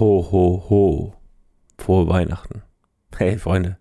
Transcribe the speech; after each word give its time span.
Ho, 0.00 0.26
ho, 0.32 0.64
ho. 0.68 1.12
Frohe 1.78 2.08
Weihnachten. 2.08 2.62
Hey 3.16 3.38
Freunde, 3.38 3.78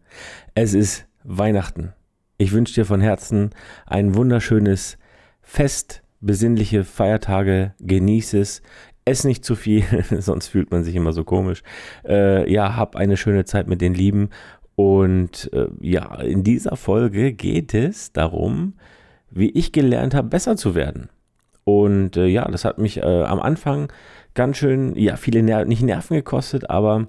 es 0.53 0.75
ist 0.75 1.07
Weihnachten. 1.23 1.93
Ich 2.37 2.51
wünsche 2.51 2.75
dir 2.75 2.85
von 2.85 3.01
Herzen 3.01 3.49
ein 3.87 4.13
wunderschönes 4.13 4.99
Fest, 5.41 6.03
besinnliche 6.21 6.83
Feiertage, 6.83 7.73
genieße 7.79 8.39
es. 8.39 8.61
Ess 9.05 9.23
nicht 9.23 9.43
zu 9.43 9.55
viel, 9.55 9.85
sonst 10.19 10.49
fühlt 10.49 10.69
man 10.69 10.83
sich 10.83 10.93
immer 10.93 11.13
so 11.13 11.23
komisch. 11.23 11.63
Äh, 12.07 12.47
ja, 12.51 12.75
hab 12.75 12.95
eine 12.95 13.17
schöne 13.17 13.45
Zeit 13.45 13.67
mit 13.67 13.81
den 13.81 13.95
Lieben. 13.95 14.29
Und 14.75 15.49
äh, 15.51 15.65
ja, 15.81 16.21
in 16.21 16.43
dieser 16.43 16.75
Folge 16.75 17.33
geht 17.33 17.73
es 17.73 18.11
darum, 18.11 18.75
wie 19.31 19.49
ich 19.49 19.71
gelernt 19.71 20.13
habe, 20.13 20.27
besser 20.27 20.57
zu 20.57 20.75
werden. 20.75 21.09
Und 21.63 22.17
äh, 22.17 22.27
ja, 22.27 22.45
das 22.49 22.65
hat 22.65 22.77
mich 22.77 22.97
äh, 22.97 23.23
am 23.23 23.39
Anfang 23.39 23.91
ganz 24.33 24.57
schön, 24.57 24.95
ja, 24.95 25.15
viele 25.15 25.43
Ner 25.43 25.65
nicht 25.65 25.81
Nerven 25.81 26.15
gekostet, 26.15 26.69
aber 26.69 27.07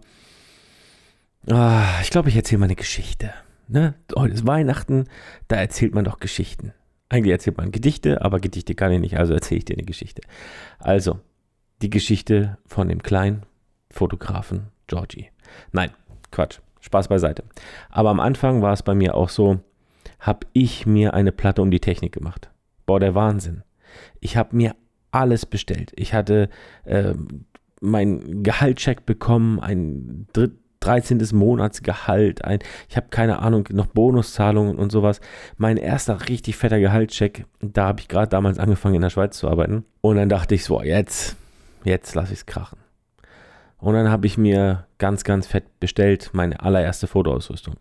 ah, 1.51 2.01
ich 2.03 2.11
glaube, 2.11 2.29
ich 2.29 2.37
erzähle 2.37 2.61
mal 2.61 2.67
eine 2.67 2.77
Geschichte. 2.77 3.33
Ne? 3.67 3.95
Heute 4.15 4.35
ist 4.35 4.47
Weihnachten, 4.47 5.05
da 5.49 5.57
erzählt 5.57 5.95
man 5.95 6.05
doch 6.05 6.21
Geschichten. 6.21 6.73
Eigentlich 7.09 7.33
erzählt 7.33 7.57
man 7.57 7.73
Gedichte, 7.73 8.23
aber 8.23 8.41
Gedichte 8.41 8.75
kann 8.75 8.93
ich 8.93 9.01
nicht, 9.01 9.19
also 9.19 9.35
erzähle 9.35 9.59
ich 9.59 9.65
dir 9.65 9.75
eine 9.75 9.85
Geschichte. 9.85 10.23
Also, 10.79 11.21
die 11.83 11.91
Geschichte 11.91 12.59
von 12.67 12.89
dem 12.89 13.03
kleinen 13.03 13.45
Fotografen 13.91 14.69
Georgie. 14.87 15.29
Nein, 15.73 15.91
Quatsch, 16.31 16.59
Spaß 16.81 17.09
beiseite. 17.09 17.45
Aber 17.91 18.11
am 18.11 18.21
Anfang 18.21 18.63
war 18.63 18.73
es 18.73 18.83
bei 18.83 18.95
mir 18.95 19.15
auch 19.15 19.29
so, 19.29 19.61
habe 20.19 20.47
ich 20.53 20.87
mir 20.87 21.15
eine 21.15 21.33
Platte 21.33 21.63
um 21.63 21.71
die 21.71 21.81
Technik 21.81 22.13
gemacht. 22.13 22.51
Boah, 22.87 23.01
der 23.01 23.15
Wahnsinn. 23.15 23.63
Ich 24.21 24.37
habe 24.37 24.57
mir 24.57 24.75
alles 25.11 25.47
bestellt. 25.47 25.93
Ich 25.97 26.15
hatte 26.15 26.49
äh, 26.85 27.15
mein 27.81 28.43
Gehaltscheck 28.43 29.07
bekommen, 29.07 29.61
ein 29.61 30.27
dritt, 30.33 30.53
13. 30.81 31.23
Monatsgehalt, 31.33 32.45
ein, 32.45 32.59
ich 32.89 32.97
habe 32.97 33.09
keine 33.09 33.39
Ahnung, 33.39 33.69
noch 33.73 33.87
Bonuszahlungen 33.87 34.77
und 34.77 34.93
sowas. 34.93 35.21
Mein 35.57 35.77
erster 35.79 36.29
richtig 36.29 36.57
fetter 36.57 36.79
Gehaltscheck, 36.79 37.47
da 37.61 37.87
habe 37.87 38.01
ich 38.01 38.09
gerade 38.09 38.29
damals 38.29 38.59
angefangen 38.59 38.97
in 38.97 39.01
der 39.01 39.11
Schweiz 39.11 39.39
zu 39.39 39.49
arbeiten. 39.49 39.85
Und 40.03 40.17
dann 40.17 40.29
dachte 40.29 40.55
ich 40.55 40.65
so, 40.65 40.83
jetzt, 40.83 41.37
jetzt 41.85 42.15
lasse 42.15 42.35
ich 42.35 42.41
es 42.41 42.47
krachen. 42.47 42.79
Und 43.79 43.95
dann 43.95 44.11
habe 44.11 44.27
ich 44.27 44.39
mir 44.39 44.87
ganz, 44.99 45.25
ganz 45.25 45.47
fett 45.47 45.81
bestellt 45.81 46.31
meine 46.33 46.61
allererste 46.61 47.07
Fotoausrüstung. 47.07 47.75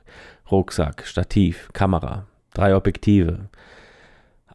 Rucksack, 0.52 1.06
Stativ, 1.06 1.70
Kamera, 1.74 2.26
drei 2.54 2.76
Objektive. 2.76 3.50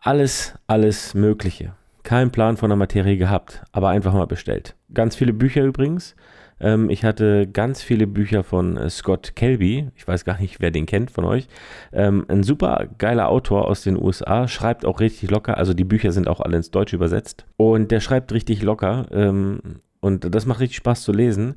Alles, 0.00 0.54
alles 0.66 1.14
Mögliche. 1.14 1.72
Kein 2.04 2.30
Plan 2.30 2.56
von 2.56 2.70
der 2.70 2.76
Materie 2.76 3.16
gehabt, 3.16 3.62
aber 3.72 3.88
einfach 3.88 4.14
mal 4.14 4.26
bestellt. 4.26 4.76
Ganz 4.94 5.16
viele 5.16 5.32
Bücher 5.32 5.64
übrigens. 5.64 6.14
Ähm, 6.60 6.88
ich 6.90 7.04
hatte 7.04 7.46
ganz 7.46 7.82
viele 7.82 8.06
Bücher 8.06 8.44
von 8.44 8.76
äh, 8.76 8.90
Scott 8.90 9.34
Kelby. 9.36 9.90
Ich 9.96 10.06
weiß 10.06 10.24
gar 10.24 10.40
nicht, 10.40 10.60
wer 10.60 10.70
den 10.70 10.86
kennt 10.86 11.10
von 11.10 11.24
euch. 11.24 11.48
Ähm, 11.92 12.24
ein 12.28 12.42
super 12.42 12.86
geiler 12.98 13.28
Autor 13.28 13.66
aus 13.66 13.82
den 13.82 14.00
USA, 14.00 14.48
schreibt 14.48 14.84
auch 14.84 15.00
richtig 15.00 15.30
locker. 15.30 15.56
Also 15.56 15.74
die 15.74 15.84
Bücher 15.84 16.12
sind 16.12 16.28
auch 16.28 16.40
alle 16.40 16.56
ins 16.56 16.70
Deutsche 16.70 16.96
übersetzt. 16.96 17.46
Und 17.56 17.90
der 17.90 18.00
schreibt 18.00 18.32
richtig 18.32 18.62
locker. 18.62 19.06
Ähm, 19.12 19.60
und 20.00 20.32
das 20.32 20.46
macht 20.46 20.60
richtig 20.60 20.76
Spaß 20.76 21.02
zu 21.02 21.12
lesen 21.12 21.56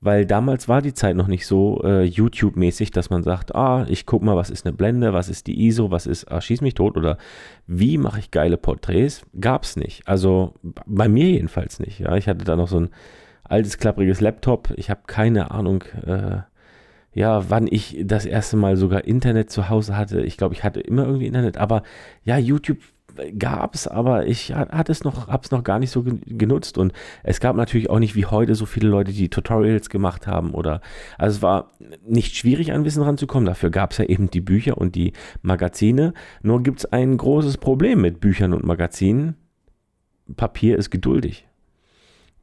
weil 0.00 0.26
damals 0.26 0.68
war 0.68 0.80
die 0.80 0.94
Zeit 0.94 1.16
noch 1.16 1.26
nicht 1.26 1.46
so 1.46 1.82
äh, 1.82 2.04
YouTube-mäßig, 2.04 2.92
dass 2.92 3.10
man 3.10 3.22
sagt, 3.24 3.54
ah, 3.54 3.84
ich 3.88 4.06
guck 4.06 4.22
mal, 4.22 4.36
was 4.36 4.50
ist 4.50 4.64
eine 4.64 4.76
Blende, 4.76 5.12
was 5.12 5.28
ist 5.28 5.46
die 5.48 5.66
ISO, 5.66 5.90
was 5.90 6.06
ist, 6.06 6.30
ah, 6.30 6.40
schieß 6.40 6.60
mich 6.60 6.74
tot 6.74 6.96
oder 6.96 7.18
wie 7.66 7.98
mache 7.98 8.20
ich 8.20 8.30
geile 8.30 8.56
Porträts? 8.56 9.22
Gab's 9.40 9.76
nicht. 9.76 10.06
Also 10.06 10.54
bei 10.86 11.08
mir 11.08 11.28
jedenfalls 11.28 11.80
nicht. 11.80 11.98
Ja, 12.00 12.16
ich 12.16 12.28
hatte 12.28 12.44
da 12.44 12.54
noch 12.54 12.68
so 12.68 12.78
ein 12.80 12.90
altes 13.42 13.78
klappriges 13.78 14.20
Laptop. 14.20 14.72
Ich 14.76 14.88
habe 14.88 15.00
keine 15.06 15.50
Ahnung, 15.50 15.82
äh, 16.06 16.42
ja, 17.12 17.50
wann 17.50 17.66
ich 17.68 17.98
das 18.04 18.24
erste 18.24 18.56
Mal 18.56 18.76
sogar 18.76 19.04
Internet 19.04 19.50
zu 19.50 19.68
Hause 19.68 19.96
hatte. 19.96 20.20
Ich 20.20 20.36
glaube, 20.36 20.54
ich 20.54 20.62
hatte 20.62 20.80
immer 20.80 21.06
irgendwie 21.06 21.26
Internet, 21.26 21.56
aber 21.56 21.82
ja, 22.22 22.38
YouTube 22.38 22.78
gab 23.38 23.74
es, 23.74 23.86
aber 23.86 24.26
ich 24.26 24.54
hatte 24.54 24.92
es 24.92 25.04
noch, 25.04 25.28
habe 25.28 25.42
es 25.44 25.50
noch 25.50 25.64
gar 25.64 25.78
nicht 25.78 25.90
so 25.90 26.04
genutzt. 26.26 26.78
Und 26.78 26.92
es 27.22 27.40
gab 27.40 27.56
natürlich 27.56 27.90
auch 27.90 27.98
nicht 27.98 28.14
wie 28.14 28.26
heute 28.26 28.54
so 28.54 28.66
viele 28.66 28.88
Leute, 28.88 29.12
die 29.12 29.28
Tutorials 29.28 29.90
gemacht 29.90 30.26
haben 30.26 30.52
oder, 30.52 30.80
also 31.16 31.36
es 31.36 31.42
war 31.42 31.72
nicht 32.06 32.36
schwierig 32.36 32.72
an 32.72 32.84
Wissen 32.84 33.02
ranzukommen, 33.02 33.46
dafür 33.46 33.70
gab 33.70 33.92
es 33.92 33.98
ja 33.98 34.04
eben 34.04 34.30
die 34.30 34.40
Bücher 34.40 34.78
und 34.78 34.94
die 34.94 35.12
Magazine, 35.42 36.14
nur 36.42 36.62
gibt 36.62 36.80
es 36.80 36.86
ein 36.86 37.16
großes 37.16 37.58
Problem 37.58 38.00
mit 38.00 38.20
Büchern 38.20 38.52
und 38.52 38.64
Magazinen, 38.64 39.36
Papier 40.36 40.76
ist 40.76 40.90
geduldig. 40.90 41.46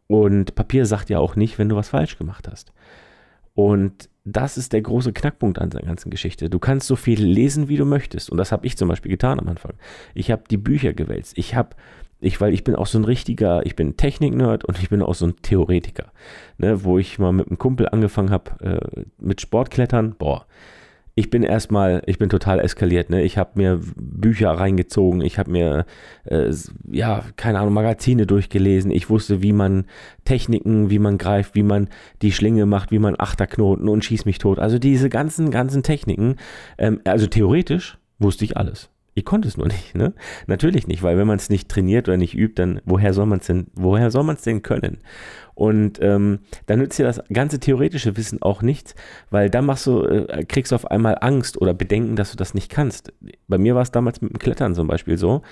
Und 0.07 0.55
Papier 0.55 0.85
sagt 0.85 1.09
ja 1.09 1.19
auch 1.19 1.35
nicht, 1.35 1.57
wenn 1.57 1.69
du 1.69 1.75
was 1.75 1.89
falsch 1.89 2.17
gemacht 2.17 2.47
hast. 2.47 2.73
Und 3.53 4.09
das 4.25 4.57
ist 4.57 4.73
der 4.73 4.81
große 4.81 5.13
Knackpunkt 5.13 5.59
an 5.59 5.69
der 5.69 5.83
ganzen 5.83 6.09
Geschichte. 6.09 6.49
Du 6.49 6.57
kannst 6.57 6.87
so 6.87 6.95
viel 6.95 7.23
lesen, 7.23 7.69
wie 7.69 7.77
du 7.77 7.85
möchtest. 7.85 8.31
Und 8.31 8.37
das 8.37 8.51
habe 8.51 8.65
ich 8.65 8.75
zum 8.75 8.89
Beispiel 8.89 9.11
getan 9.11 9.39
am 9.39 9.47
Anfang. 9.47 9.73
Ich 10.15 10.31
habe 10.31 10.43
die 10.49 10.57
Bücher 10.57 10.93
gewälzt. 10.93 11.37
Ich 11.37 11.53
habe, 11.53 11.75
ich, 12.19 12.41
weil 12.41 12.51
ich 12.51 12.63
bin 12.63 12.75
auch 12.75 12.87
so 12.87 12.97
ein 12.97 13.05
richtiger, 13.05 13.63
ich 13.67 13.75
bin 13.75 13.97
Technik-Nerd 13.97 14.65
und 14.65 14.79
ich 14.79 14.89
bin 14.89 15.03
auch 15.03 15.13
so 15.13 15.27
ein 15.27 15.35
Theoretiker. 15.43 16.11
Ne, 16.57 16.83
wo 16.83 16.97
ich 16.97 17.19
mal 17.19 17.33
mit 17.33 17.47
einem 17.47 17.59
Kumpel 17.59 17.87
angefangen 17.87 18.31
habe 18.31 18.51
äh, 18.61 19.03
mit 19.19 19.41
Sportklettern. 19.41 20.15
Boah, 20.17 20.47
ich 21.17 21.29
bin 21.29 21.43
erstmal, 21.43 22.03
ich 22.07 22.17
bin 22.19 22.27
total 22.27 22.59
eskaliert. 22.59 23.09
Ne? 23.09 23.23
Ich 23.23 23.37
habe 23.37 23.51
mir 23.55 23.79
Bücher 23.95 24.51
reingezogen, 24.51 25.21
ich 25.21 25.39
habe 25.39 25.49
mir, 25.49 25.85
äh, 26.25 26.51
ja, 26.91 27.23
keine 27.37 27.59
Ahnung, 27.59 27.73
Magazine 27.73 28.27
durchgelesen. 28.27 28.91
Ich 28.91 29.09
wusste, 29.09 29.41
wie 29.41 29.53
man 29.53 29.85
Techniken, 30.25 30.89
wie 30.89 30.99
man 30.99 31.17
greift, 31.17 31.55
wie 31.55 31.63
man 31.63 31.87
die 32.21 32.33
Schlinge 32.33 32.65
macht, 32.65 32.91
wie 32.91 32.99
man 32.99 33.15
Achterknoten 33.17 33.87
und 33.87 34.03
schieß 34.03 34.25
mich 34.25 34.39
tot. 34.39 34.59
Also 34.59 34.77
diese 34.77 35.07
ganzen, 35.07 35.51
ganzen 35.51 35.83
Techniken, 35.83 36.35
ähm, 36.77 36.99
also 37.05 37.27
theoretisch 37.27 37.97
wusste 38.19 38.43
ich 38.43 38.57
alles. 38.57 38.89
Ich 39.17 39.23
konnte 39.23 39.47
es 39.47 39.55
nur 39.55 39.67
nicht, 39.67 39.95
ne? 39.95 40.13
Natürlich 40.45 40.87
nicht, 40.87 41.01
weil 41.01 41.17
wenn 41.17 41.25
man 41.25 41.37
es 41.37 41.49
nicht 41.49 41.69
trainiert 41.69 42.09
oder 42.09 42.17
nicht 42.17 42.35
übt, 42.35 42.61
dann 42.61 42.81
woher 42.83 43.13
soll 43.13 43.25
man 43.25 43.39
es 43.39 43.47
denn, 43.47 43.67
woher 43.73 44.11
soll 44.11 44.23
man 44.23 44.35
es 44.35 44.41
denn 44.41 44.61
können? 44.61 44.97
Und 45.53 45.99
ähm, 46.01 46.39
dann 46.65 46.79
nützt 46.79 46.99
dir 46.99 47.05
das 47.05 47.23
ganze 47.31 47.61
theoretische 47.61 48.17
Wissen 48.17 48.41
auch 48.41 48.61
nichts, 48.61 48.93
weil 49.29 49.49
dann 49.49 49.65
machst 49.65 49.87
du, 49.87 50.03
äh, 50.03 50.43
kriegst 50.43 50.73
du 50.73 50.75
auf 50.75 50.91
einmal 50.91 51.17
Angst 51.21 51.61
oder 51.61 51.73
Bedenken, 51.73 52.17
dass 52.17 52.31
du 52.31 52.37
das 52.37 52.53
nicht 52.53 52.69
kannst. 52.69 53.13
Bei 53.47 53.57
mir 53.57 53.73
war 53.73 53.83
es 53.83 53.91
damals 53.91 54.21
mit 54.21 54.33
dem 54.33 54.39
Klettern 54.39 54.75
zum 54.75 54.87
Beispiel 54.89 55.17
so 55.17 55.43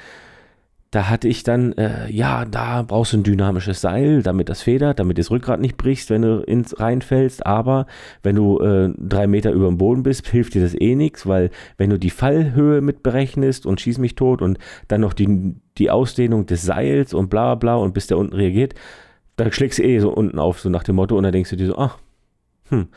da 0.93 1.09
hatte 1.09 1.27
ich 1.27 1.41
dann, 1.41 1.73
äh, 1.73 2.07
ja, 2.11 2.45
da 2.45 2.83
brauchst 2.83 3.13
du 3.13 3.17
ein 3.17 3.23
dynamisches 3.23 3.81
Seil, 3.81 4.21
damit 4.21 4.47
das 4.47 4.61
federt, 4.61 4.99
damit 4.99 5.17
das 5.17 5.31
Rückgrat 5.31 5.59
nicht 5.59 5.75
brichst, 5.75 6.11
wenn 6.11 6.21
du 6.21 6.43
ins 6.43 6.79
reinfällst. 6.79 7.47
Aber 7.47 7.87
wenn 8.21 8.35
du 8.35 8.59
äh, 8.59 8.93
drei 8.99 9.25
Meter 9.25 9.53
über 9.53 9.65
dem 9.65 9.79
Boden 9.79 10.03
bist, 10.03 10.27
hilft 10.27 10.53
dir 10.53 10.61
das 10.61 10.79
eh 10.79 10.93
nichts, 10.93 11.25
weil 11.25 11.49
wenn 11.77 11.89
du 11.89 11.97
die 11.97 12.11
Fallhöhe 12.11 12.81
mit 12.81 13.01
berechnest 13.01 13.65
und 13.65 13.81
schieß 13.81 13.97
mich 13.97 14.13
tot 14.13 14.43
und 14.43 14.59
dann 14.87 15.01
noch 15.01 15.13
die, 15.13 15.55
die 15.79 15.89
Ausdehnung 15.89 16.45
des 16.45 16.61
Seils 16.61 17.15
und 17.15 17.27
bla 17.27 17.55
bla 17.55 17.73
und 17.73 17.95
bis 17.95 18.05
der 18.05 18.19
unten 18.19 18.35
reagiert, 18.35 18.75
dann 19.35 19.51
schlägst 19.51 19.79
du 19.79 19.83
eh 19.83 19.97
so 19.97 20.13
unten 20.13 20.37
auf, 20.37 20.59
so 20.59 20.69
nach 20.69 20.83
dem 20.83 20.97
Motto, 20.97 21.17
und 21.17 21.23
dann 21.23 21.33
denkst 21.33 21.49
du 21.49 21.55
dir 21.55 21.67
so, 21.67 21.77
ach, 21.79 21.97
hm, 22.69 22.87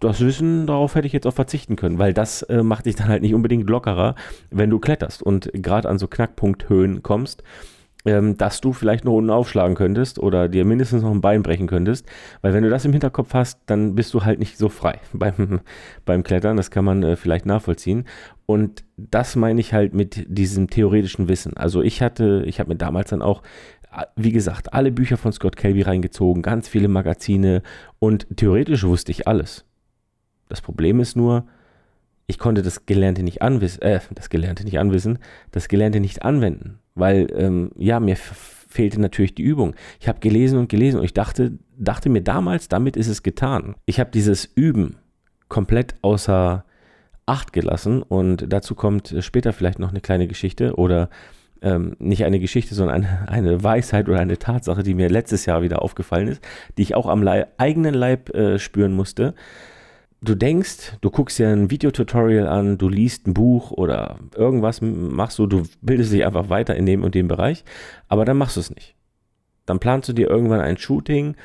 das 0.00 0.20
Wissen, 0.20 0.66
darauf 0.66 0.94
hätte 0.94 1.06
ich 1.06 1.12
jetzt 1.12 1.26
auch 1.26 1.34
verzichten 1.34 1.76
können, 1.76 1.98
weil 1.98 2.12
das 2.12 2.42
äh, 2.42 2.62
macht 2.62 2.86
dich 2.86 2.96
dann 2.96 3.08
halt 3.08 3.22
nicht 3.22 3.34
unbedingt 3.34 3.68
lockerer, 3.68 4.14
wenn 4.50 4.70
du 4.70 4.78
kletterst 4.78 5.22
und 5.22 5.50
gerade 5.54 5.88
an 5.88 5.98
so 5.98 6.08
Knackpunkthöhen 6.08 7.02
kommst, 7.02 7.42
ähm, 8.04 8.36
dass 8.36 8.60
du 8.60 8.72
vielleicht 8.72 9.04
noch 9.04 9.14
unten 9.14 9.30
aufschlagen 9.30 9.76
könntest 9.76 10.18
oder 10.18 10.48
dir 10.48 10.64
mindestens 10.64 11.02
noch 11.02 11.10
ein 11.10 11.20
Bein 11.20 11.42
brechen 11.42 11.66
könntest, 11.66 12.06
weil 12.42 12.52
wenn 12.52 12.62
du 12.62 12.70
das 12.70 12.84
im 12.84 12.92
Hinterkopf 12.92 13.32
hast, 13.34 13.60
dann 13.66 13.94
bist 13.94 14.12
du 14.12 14.24
halt 14.24 14.38
nicht 14.38 14.58
so 14.58 14.68
frei 14.68 15.00
beim, 15.12 15.60
beim 16.04 16.22
Klettern, 16.22 16.56
das 16.56 16.70
kann 16.70 16.84
man 16.84 17.02
äh, 17.02 17.16
vielleicht 17.16 17.46
nachvollziehen 17.46 18.04
und 18.46 18.84
das 18.96 19.36
meine 19.36 19.60
ich 19.60 19.72
halt 19.72 19.94
mit 19.94 20.26
diesem 20.28 20.68
theoretischen 20.68 21.28
Wissen. 21.28 21.56
Also 21.56 21.82
ich 21.82 22.02
hatte, 22.02 22.42
ich 22.46 22.60
habe 22.60 22.70
mir 22.70 22.76
damals 22.76 23.10
dann 23.10 23.22
auch 23.22 23.42
wie 24.16 24.32
gesagt, 24.32 24.72
alle 24.72 24.90
Bücher 24.90 25.16
von 25.16 25.32
Scott 25.32 25.56
Kelby 25.56 25.82
reingezogen, 25.82 26.42
ganz 26.42 26.68
viele 26.68 26.88
Magazine 26.88 27.62
und 28.00 28.26
theoretisch 28.36 28.82
wusste 28.82 29.12
ich 29.12 29.28
alles. 29.28 29.64
Das 30.48 30.60
Problem 30.60 31.00
ist 31.00 31.16
nur, 31.16 31.46
ich 32.26 32.38
konnte 32.38 32.62
das 32.62 32.86
Gelernte 32.86 33.22
nicht 33.22 33.42
anwissen, 33.42 33.82
äh, 33.82 34.00
das 34.14 34.30
Gelernte 34.30 34.64
nicht 34.64 34.78
anwissen, 34.78 35.18
das 35.50 35.68
Gelernte 35.68 36.00
nicht 36.00 36.22
anwenden, 36.22 36.78
weil, 36.94 37.28
ähm, 37.36 37.70
ja, 37.76 38.00
mir 38.00 38.16
fehlte 38.16 39.00
natürlich 39.00 39.34
die 39.34 39.42
Übung. 39.42 39.74
Ich 40.00 40.08
habe 40.08 40.20
gelesen 40.20 40.58
und 40.58 40.68
gelesen 40.68 40.98
und 40.98 41.04
ich 41.04 41.14
dachte, 41.14 41.52
dachte 41.76 42.08
mir 42.08 42.22
damals, 42.22 42.68
damit 42.68 42.96
ist 42.96 43.08
es 43.08 43.22
getan. 43.22 43.76
Ich 43.86 44.00
habe 44.00 44.10
dieses 44.10 44.44
Üben 44.44 44.96
komplett 45.48 45.94
außer 46.02 46.64
Acht 47.26 47.54
gelassen 47.54 48.02
und 48.02 48.52
dazu 48.52 48.74
kommt 48.74 49.14
später 49.20 49.54
vielleicht 49.54 49.78
noch 49.78 49.88
eine 49.88 50.02
kleine 50.02 50.26
Geschichte 50.26 50.74
oder 50.74 51.08
ähm, 51.62 51.96
nicht 51.98 52.24
eine 52.24 52.38
Geschichte, 52.38 52.74
sondern 52.74 52.96
eine, 52.96 53.28
eine, 53.28 53.64
Weisheit 53.64 54.08
oder 54.10 54.20
eine 54.20 54.38
Tatsache, 54.38 54.82
die 54.82 54.92
mir 54.92 55.08
letztes 55.08 55.46
Jahr 55.46 55.62
wieder 55.62 55.80
aufgefallen 55.80 56.28
ist, 56.28 56.44
die 56.76 56.82
ich 56.82 56.94
auch 56.94 57.06
am 57.06 57.22
Leib, 57.22 57.48
eigenen 57.56 57.94
Leib 57.94 58.34
äh, 58.34 58.58
spüren 58.58 58.92
musste 58.92 59.34
du 60.24 60.34
denkst, 60.34 60.96
du 61.00 61.10
guckst 61.10 61.38
dir 61.38 61.48
ein 61.48 61.70
Videotutorial 61.70 62.48
an, 62.48 62.78
du 62.78 62.88
liest 62.88 63.26
ein 63.26 63.34
Buch 63.34 63.70
oder 63.70 64.18
irgendwas 64.34 64.80
machst 64.80 65.38
du, 65.38 65.46
du 65.46 65.62
bildest 65.82 66.12
dich 66.12 66.24
einfach 66.26 66.48
weiter 66.48 66.74
in 66.74 66.86
dem 66.86 67.04
und 67.04 67.14
dem 67.14 67.28
Bereich, 67.28 67.64
aber 68.08 68.24
dann 68.24 68.36
machst 68.38 68.56
du 68.56 68.60
es 68.60 68.70
nicht. 68.70 68.94
Dann 69.66 69.78
planst 69.78 70.08
du 70.08 70.12
dir 70.12 70.28
irgendwann 70.28 70.60
ein 70.60 70.76
Shooting 70.76 71.36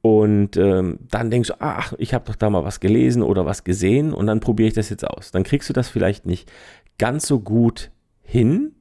Und 0.00 0.56
ähm, 0.56 1.00
dann 1.10 1.30
denkst 1.30 1.48
du, 1.48 1.54
ach, 1.60 1.92
ich 1.98 2.14
habe 2.14 2.24
doch 2.26 2.36
da 2.36 2.50
mal 2.50 2.64
was 2.64 2.80
gelesen 2.80 3.22
oder 3.22 3.46
was 3.46 3.64
gesehen 3.64 4.12
und 4.12 4.26
dann 4.26 4.40
probiere 4.40 4.68
ich 4.68 4.74
das 4.74 4.90
jetzt 4.90 5.06
aus. 5.06 5.32
Dann 5.32 5.42
kriegst 5.42 5.68
du 5.68 5.72
das 5.72 5.88
vielleicht 5.88 6.24
nicht 6.24 6.50
ganz 6.98 7.26
so 7.26 7.40
gut 7.40 7.90
hin 8.22 8.72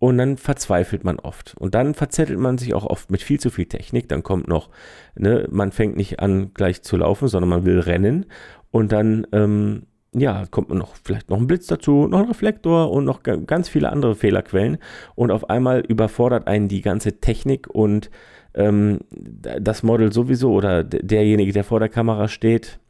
und 0.00 0.16
dann 0.16 0.38
verzweifelt 0.38 1.04
man 1.04 1.20
oft. 1.20 1.54
Und 1.58 1.74
dann 1.74 1.94
verzettelt 1.94 2.38
man 2.38 2.58
sich 2.58 2.74
auch 2.74 2.86
oft 2.86 3.10
mit 3.10 3.22
viel 3.22 3.38
zu 3.38 3.50
viel 3.50 3.66
Technik. 3.66 4.08
Dann 4.08 4.22
kommt 4.22 4.48
noch, 4.48 4.70
ne, 5.14 5.46
man 5.50 5.72
fängt 5.72 5.96
nicht 5.96 6.20
an 6.20 6.52
gleich 6.54 6.82
zu 6.82 6.96
laufen, 6.96 7.28
sondern 7.28 7.50
man 7.50 7.66
will 7.66 7.78
rennen 7.78 8.26
und 8.70 8.92
dann 8.92 9.26
ähm, 9.32 9.82
ja, 10.12 10.44
kommt 10.50 10.70
noch 10.70 10.96
vielleicht 11.04 11.28
noch 11.28 11.36
ein 11.36 11.46
Blitz 11.46 11.66
dazu, 11.66 12.08
noch 12.08 12.20
ein 12.20 12.28
Reflektor 12.28 12.90
und 12.90 13.04
noch 13.04 13.22
ganz 13.22 13.68
viele 13.68 13.92
andere 13.92 14.14
Fehlerquellen. 14.14 14.78
Und 15.14 15.30
auf 15.30 15.50
einmal 15.50 15.80
überfordert 15.80 16.48
einen 16.48 16.68
die 16.68 16.80
ganze 16.80 17.20
Technik 17.20 17.68
und 17.68 18.10
ähm, 18.54 19.00
das 19.10 19.82
Model 19.82 20.12
sowieso 20.12 20.52
oder 20.52 20.82
derjenige, 20.82 21.52
der 21.52 21.62
vor 21.62 21.78
der 21.78 21.90
Kamera 21.90 22.26
steht 22.26 22.80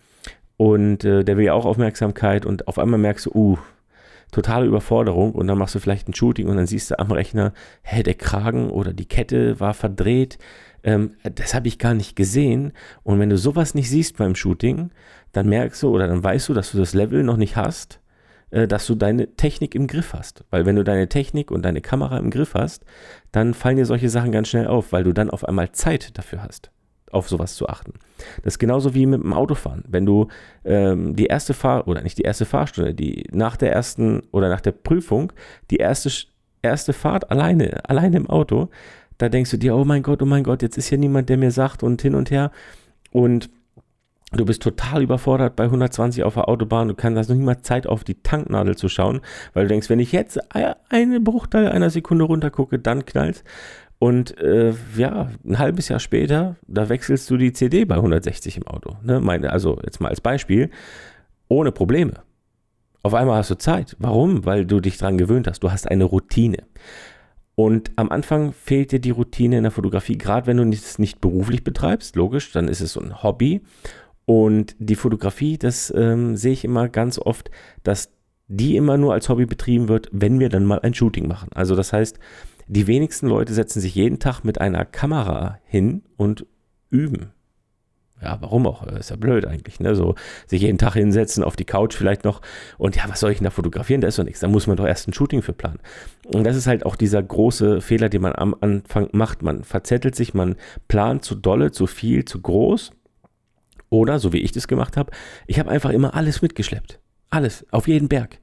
und 0.56 1.04
äh, 1.04 1.24
der 1.24 1.36
will 1.36 1.46
ja 1.46 1.54
auch 1.54 1.66
Aufmerksamkeit 1.66 2.46
und 2.46 2.68
auf 2.68 2.78
einmal 2.78 3.00
merkst 3.00 3.26
du, 3.26 3.30
uh, 3.34 3.58
totale 4.30 4.66
Überforderung 4.66 5.32
und 5.32 5.46
dann 5.46 5.58
machst 5.58 5.74
du 5.74 5.78
vielleicht 5.78 6.08
ein 6.08 6.14
Shooting 6.14 6.48
und 6.48 6.56
dann 6.56 6.66
siehst 6.66 6.90
du 6.90 6.98
am 6.98 7.10
Rechner, 7.10 7.52
hä, 7.82 8.02
der 8.02 8.14
Kragen 8.14 8.70
oder 8.70 8.92
die 8.92 9.06
Kette 9.06 9.60
war 9.60 9.74
verdreht. 9.74 10.38
Ähm, 10.82 11.16
das 11.22 11.54
habe 11.54 11.68
ich 11.68 11.78
gar 11.78 11.94
nicht 11.94 12.16
gesehen. 12.16 12.72
Und 13.02 13.18
wenn 13.18 13.30
du 13.30 13.36
sowas 13.36 13.74
nicht 13.74 13.90
siehst 13.90 14.16
beim 14.16 14.34
Shooting, 14.34 14.90
dann 15.32 15.48
merkst 15.48 15.82
du 15.82 15.90
oder 15.94 16.08
dann 16.08 16.22
weißt 16.22 16.48
du, 16.48 16.54
dass 16.54 16.72
du 16.72 16.78
das 16.78 16.94
Level 16.94 17.22
noch 17.22 17.36
nicht 17.36 17.56
hast, 17.56 18.00
äh, 18.50 18.66
dass 18.66 18.86
du 18.86 18.94
deine 18.94 19.36
Technik 19.36 19.74
im 19.74 19.86
Griff 19.86 20.14
hast. 20.14 20.44
Weil 20.50 20.66
wenn 20.66 20.76
du 20.76 20.84
deine 20.84 21.08
Technik 21.08 21.50
und 21.50 21.62
deine 21.62 21.80
Kamera 21.80 22.18
im 22.18 22.30
Griff 22.30 22.54
hast, 22.54 22.84
dann 23.32 23.54
fallen 23.54 23.76
dir 23.76 23.86
solche 23.86 24.08
Sachen 24.08 24.32
ganz 24.32 24.48
schnell 24.48 24.66
auf, 24.66 24.92
weil 24.92 25.04
du 25.04 25.12
dann 25.12 25.30
auf 25.30 25.44
einmal 25.44 25.72
Zeit 25.72 26.16
dafür 26.18 26.42
hast 26.42 26.70
auf 27.10 27.28
sowas 27.28 27.54
zu 27.54 27.68
achten. 27.68 27.94
Das 28.42 28.54
ist 28.54 28.58
genauso 28.58 28.94
wie 28.94 29.06
mit 29.06 29.22
dem 29.22 29.32
Autofahren. 29.32 29.84
Wenn 29.88 30.06
du 30.06 30.28
ähm, 30.64 31.16
die 31.16 31.26
erste 31.26 31.54
Fahr 31.54 31.88
oder 31.88 32.02
nicht 32.02 32.18
die 32.18 32.22
erste 32.22 32.44
Fahrstunde, 32.44 32.94
die 32.94 33.26
nach 33.32 33.56
der 33.56 33.72
ersten 33.72 34.22
oder 34.32 34.48
nach 34.48 34.60
der 34.60 34.72
Prüfung 34.72 35.32
die 35.70 35.76
erste 35.76 36.10
erste 36.62 36.92
Fahrt 36.92 37.30
alleine 37.30 37.88
alleine 37.88 38.18
im 38.18 38.28
Auto, 38.28 38.68
da 39.18 39.28
denkst 39.28 39.50
du 39.50 39.56
dir, 39.56 39.74
oh 39.74 39.84
mein 39.84 40.02
Gott, 40.02 40.22
oh 40.22 40.26
mein 40.26 40.44
Gott, 40.44 40.62
jetzt 40.62 40.76
ist 40.76 40.88
hier 40.88 40.98
niemand, 40.98 41.28
der 41.28 41.38
mir 41.38 41.50
sagt 41.50 41.82
und 41.82 42.02
hin 42.02 42.14
und 42.14 42.30
her 42.30 42.50
und 43.12 43.50
Du 44.32 44.44
bist 44.44 44.62
total 44.62 45.02
überfordert 45.02 45.56
bei 45.56 45.64
120 45.64 46.22
auf 46.22 46.34
der 46.34 46.48
Autobahn. 46.48 46.86
Du 46.86 46.94
kannst 46.94 47.18
also 47.18 47.34
nicht 47.34 47.44
mal 47.44 47.62
Zeit 47.62 47.88
auf 47.88 48.04
die 48.04 48.22
Tanknadel 48.22 48.76
zu 48.76 48.88
schauen, 48.88 49.22
weil 49.54 49.64
du 49.64 49.70
denkst, 49.70 49.90
wenn 49.90 49.98
ich 49.98 50.12
jetzt 50.12 50.38
eine 50.52 51.20
Bruchteil 51.20 51.68
einer 51.68 51.90
Sekunde 51.90 52.24
runtergucke, 52.24 52.78
dann 52.78 53.04
knallt. 53.04 53.42
Und 54.00 54.38
äh, 54.38 54.72
ja, 54.96 55.30
ein 55.44 55.58
halbes 55.58 55.90
Jahr 55.90 56.00
später, 56.00 56.56
da 56.66 56.88
wechselst 56.88 57.28
du 57.28 57.36
die 57.36 57.52
CD 57.52 57.84
bei 57.84 57.96
160 57.96 58.56
im 58.56 58.66
Auto. 58.66 58.96
Ne? 59.02 59.20
Meine, 59.20 59.52
also 59.52 59.78
jetzt 59.84 60.00
mal 60.00 60.08
als 60.08 60.22
Beispiel, 60.22 60.70
ohne 61.48 61.70
Probleme. 61.70 62.14
Auf 63.02 63.12
einmal 63.12 63.36
hast 63.36 63.50
du 63.50 63.58
Zeit. 63.58 63.96
Warum? 63.98 64.46
Weil 64.46 64.64
du 64.64 64.80
dich 64.80 64.96
daran 64.96 65.18
gewöhnt 65.18 65.46
hast. 65.46 65.60
Du 65.60 65.70
hast 65.70 65.86
eine 65.86 66.04
Routine. 66.04 66.64
Und 67.54 67.90
am 67.96 68.08
Anfang 68.08 68.54
fehlt 68.54 68.90
dir 68.92 69.00
die 69.00 69.10
Routine 69.10 69.58
in 69.58 69.64
der 69.64 69.70
Fotografie, 69.70 70.16
gerade 70.16 70.46
wenn 70.46 70.56
du 70.56 70.66
es 70.70 70.98
nicht 70.98 71.20
beruflich 71.20 71.62
betreibst, 71.62 72.16
logisch, 72.16 72.52
dann 72.52 72.68
ist 72.68 72.80
es 72.80 72.94
so 72.94 73.00
ein 73.00 73.22
Hobby. 73.22 73.60
Und 74.24 74.76
die 74.78 74.94
Fotografie, 74.94 75.58
das 75.58 75.92
ähm, 75.94 76.38
sehe 76.38 76.54
ich 76.54 76.64
immer 76.64 76.88
ganz 76.88 77.18
oft, 77.18 77.50
dass 77.82 78.14
die 78.48 78.76
immer 78.76 78.96
nur 78.96 79.12
als 79.12 79.28
Hobby 79.28 79.44
betrieben 79.44 79.88
wird, 79.88 80.08
wenn 80.10 80.40
wir 80.40 80.48
dann 80.48 80.64
mal 80.64 80.80
ein 80.80 80.94
Shooting 80.94 81.28
machen. 81.28 81.50
Also 81.54 81.76
das 81.76 81.92
heißt, 81.92 82.18
die 82.70 82.86
wenigsten 82.86 83.26
Leute 83.26 83.52
setzen 83.52 83.80
sich 83.80 83.94
jeden 83.96 84.20
Tag 84.20 84.44
mit 84.44 84.60
einer 84.60 84.84
Kamera 84.84 85.58
hin 85.64 86.02
und 86.16 86.46
üben. 86.88 87.32
Ja, 88.22 88.36
warum 88.40 88.66
auch? 88.66 88.86
Ist 88.86 89.10
ja 89.10 89.16
blöd 89.16 89.46
eigentlich, 89.46 89.80
ne? 89.80 89.96
So 89.96 90.14
sich 90.46 90.62
jeden 90.62 90.78
Tag 90.78 90.92
hinsetzen, 90.92 91.42
auf 91.42 91.56
die 91.56 91.64
Couch 91.64 91.94
vielleicht 91.94 92.24
noch 92.24 92.42
und 92.78 92.94
ja, 92.94 93.04
was 93.08 93.18
soll 93.18 93.32
ich 93.32 93.38
denn 93.38 93.46
da 93.46 93.50
fotografieren? 93.50 94.02
Da 94.02 94.08
ist 94.08 94.18
doch 94.18 94.24
nichts. 94.24 94.40
Da 94.40 94.46
muss 94.46 94.66
man 94.66 94.76
doch 94.76 94.86
erst 94.86 95.08
ein 95.08 95.14
Shooting 95.14 95.42
für 95.42 95.52
planen. 95.52 95.80
Und 96.26 96.44
das 96.44 96.54
ist 96.54 96.68
halt 96.68 96.86
auch 96.86 96.94
dieser 96.94 97.22
große 97.22 97.80
Fehler, 97.80 98.08
den 98.08 98.22
man 98.22 98.34
am 98.36 98.54
Anfang 98.60 99.08
macht. 99.12 99.42
Man 99.42 99.64
verzettelt 99.64 100.14
sich, 100.14 100.34
man 100.34 100.54
plant 100.86 101.24
zu 101.24 101.34
dolle, 101.34 101.72
zu 101.72 101.88
viel, 101.88 102.24
zu 102.24 102.40
groß. 102.40 102.92
Oder, 103.88 104.20
so 104.20 104.32
wie 104.32 104.40
ich 104.40 104.52
das 104.52 104.68
gemacht 104.68 104.96
habe, 104.96 105.10
ich 105.48 105.58
habe 105.58 105.70
einfach 105.70 105.90
immer 105.90 106.14
alles 106.14 106.42
mitgeschleppt. 106.42 107.00
Alles, 107.30 107.66
auf 107.72 107.88
jeden 107.88 108.08
Berg. 108.08 108.38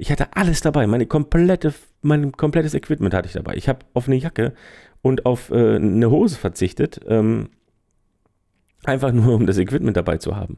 Ich 0.00 0.10
hatte 0.10 0.34
alles 0.34 0.62
dabei, 0.62 0.86
meine 0.86 1.04
komplette, 1.04 1.74
mein 2.00 2.32
komplettes 2.32 2.72
Equipment 2.72 3.12
hatte 3.12 3.26
ich 3.26 3.34
dabei. 3.34 3.54
Ich 3.56 3.68
habe 3.68 3.80
auf 3.92 4.06
eine 4.06 4.16
Jacke 4.16 4.54
und 5.02 5.26
auf 5.26 5.50
äh, 5.50 5.76
eine 5.76 6.10
Hose 6.10 6.36
verzichtet, 6.36 7.02
ähm, 7.06 7.50
einfach 8.84 9.12
nur 9.12 9.34
um 9.34 9.46
das 9.46 9.58
Equipment 9.58 9.98
dabei 9.98 10.16
zu 10.16 10.36
haben. 10.36 10.56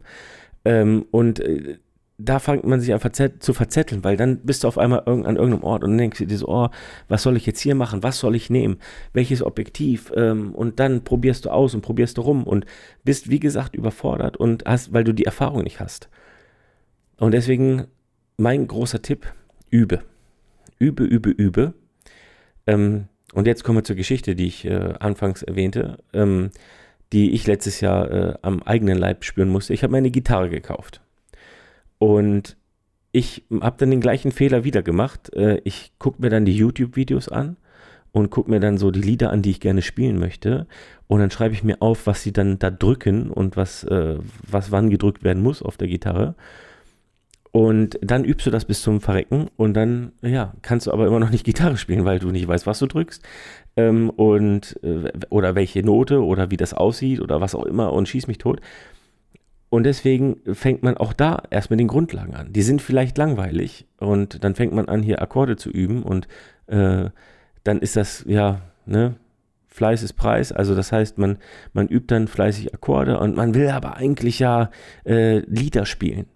Ähm, 0.65 1.07
und 1.11 1.41
äh, 1.41 1.79
da 2.19 2.39
fängt 2.39 2.63
man 2.63 2.81
sich 2.81 2.95
an 2.95 3.01
zu 3.41 3.53
verzetteln, 3.53 4.05
weil 4.05 4.17
dann 4.17 4.43
bist 4.45 4.63
du 4.63 4.69
auf 4.69 4.79
einmal 4.79 5.01
an 5.07 5.25
irgendeinem 5.25 5.65
Ort 5.65 5.83
und 5.83 5.99
denkst 5.99 6.19
dir 6.25 6.39
so, 6.39 6.47
oh, 6.47 6.69
was 7.09 7.25
soll 7.25 7.37
ich 7.37 7.45
jetzt 7.45 7.59
hier 7.59 7.75
machen? 7.75 8.05
Was 8.05 8.21
soll 8.21 8.37
ich 8.37 8.49
nehmen? 8.49 8.77
Welches 9.13 9.43
Objektiv? 9.43 10.13
Ähm, 10.15 10.55
und 10.55 10.79
dann 10.79 11.03
probierst 11.03 11.47
du 11.47 11.51
aus 11.51 11.75
und 11.75 11.81
probierst 11.81 12.17
du 12.17 12.21
rum 12.21 12.45
und 12.45 12.65
bist, 13.03 13.29
wie 13.29 13.41
gesagt, 13.41 13.75
überfordert 13.75 14.37
und 14.37 14.67
hast, 14.67 14.93
weil 14.93 15.03
du 15.03 15.13
die 15.13 15.25
Erfahrung 15.25 15.65
nicht 15.65 15.81
hast. 15.81 16.09
Und 17.19 17.35
deswegen 17.35 17.89
mein 18.37 18.67
großer 18.67 19.03
Tipp, 19.03 19.33
übe. 19.71 20.03
Übe, 20.79 21.05
übe, 21.05 21.31
übe. 21.31 21.75
Ähm, 22.67 23.09
und 23.33 23.47
jetzt 23.47 23.65
kommen 23.65 23.79
wir 23.79 23.85
zur 23.85 23.97
Geschichte, 23.97 24.35
die 24.35 24.47
ich 24.47 24.65
äh, 24.65 24.95
anfangs 24.99 25.43
erwähnte, 25.43 25.99
ähm, 26.13 26.51
die 27.13 27.33
ich 27.33 27.47
letztes 27.47 27.81
Jahr 27.81 28.11
äh, 28.11 28.35
am 28.43 28.63
eigenen 28.63 28.99
Leib 28.99 29.25
spüren 29.25 29.49
musste. 29.49 29.75
Ich 29.75 29.83
habe 29.83 29.93
mir 29.93 29.99
eine 29.99 30.11
Gitarre 30.11 30.51
gekauft. 30.51 31.01
Und 31.99 32.57
ich 33.13 33.45
habe 33.61 33.77
dann 33.79 33.91
den 33.91 34.01
gleichen 34.01 34.33
Fehler 34.33 34.65
wieder 34.65 34.83
gemacht. 34.83 35.33
Äh, 35.35 35.61
ich 35.65 35.93
gucke 35.99 36.21
mir 36.21 36.31
dann 36.31 36.45
die 36.45 36.57
YouTube-Videos 36.57 37.29
an 37.29 37.57
und 38.11 38.31
gucke 38.31 38.51
mir 38.51 38.61
dann 38.61 38.79
so 38.79 38.91
die 38.91 39.01
Lieder 39.01 39.31
an, 39.31 39.43
die 39.43 39.51
ich 39.51 39.61
gerne 39.61 39.83
spielen 39.83 40.19
möchte. 40.19 40.67
Und 41.07 41.21
dann 41.21 41.31
schreibe 41.31 41.55
ich 41.55 41.63
mir 41.63 41.81
auf, 41.81 42.07
was 42.07 42.23
sie 42.23 42.33
dann 42.33 42.59
da 42.59 42.71
drücken 42.71 43.31
und 43.31 43.57
was, 43.57 43.85
äh, 43.85 44.19
was 44.49 44.71
wann 44.71 44.91
gedrückt 44.91 45.25
werden 45.25 45.43
muss 45.43 45.63
auf 45.63 45.77
der 45.77 45.89
Gitarre. 45.89 46.35
Und 47.53 47.99
dann 48.01 48.25
übst 48.25 48.47
du 48.47 48.51
das 48.51 48.65
bis 48.65 48.81
zum 48.81 49.03
Verrecken 49.03 49.49
und 49.57 49.75
dann, 49.75 50.13
ja, 50.23 50.55
kannst 50.63 50.87
du 50.87 50.93
aber 50.93 51.07
immer 51.07 51.21
noch 51.21 51.29
nicht 51.29 51.45
Gitarre 51.45 51.77
spielen, 51.77 52.07
weil 52.07 52.19
du 52.19 52.31
nicht 52.31 52.49
weißt, 52.49 52.67
was 52.67 52.79
du 52.79 52.87
drückst. 52.87 53.23
Ähm, 53.77 54.09
und, 54.09 54.79
äh, 54.83 55.13
oder 55.29 55.55
welche 55.55 55.83
Note 55.83 56.25
oder 56.25 56.51
wie 56.51 56.57
das 56.57 56.73
aussieht 56.73 57.21
oder 57.21 57.43
was 57.43 57.55
auch 57.55 57.67
immer 57.67 57.93
und 57.93 58.09
schieß 58.09 58.27
mich 58.27 58.39
tot. 58.39 58.61
Und 59.69 59.85
deswegen 59.85 60.37
fängt 60.53 60.83
man 60.83 60.97
auch 60.97 61.13
da 61.13 61.43
erst 61.51 61.71
mit 61.71 61.81
den 61.81 61.89
Grundlagen 61.89 62.35
an. 62.35 62.53
Die 62.53 62.63
sind 62.63 62.83
vielleicht 62.83 63.17
langweilig 63.19 63.87
und 63.99 64.45
dann 64.45 64.55
fängt 64.55 64.73
man 64.73 64.89
an, 64.89 65.03
hier 65.03 65.21
Akkorde 65.23 65.57
zu 65.57 65.71
üben 65.71 66.03
und 66.03 66.29
äh, 66.67 67.11
dann 67.65 67.79
ist 67.81 67.97
das, 67.97 68.25
ja, 68.27 68.63
ne, 68.87 69.17
Fleiß 69.69 70.03
ist 70.03 70.15
Preis. 70.15 70.53
Also 70.53 70.75
das 70.75 70.93
heißt, 70.93 71.19
man, 71.19 71.39
man 71.73 71.89
übt 71.89 72.15
dann 72.15 72.29
fleißig 72.29 72.75
Akkorde 72.75 73.19
und 73.19 73.37
man 73.37 73.55
will 73.55 73.69
aber 73.69 73.97
eigentlich 73.97 74.39
ja 74.39 74.71
äh, 75.05 75.39
Lieder 75.41 75.87
spielen. 75.87 76.27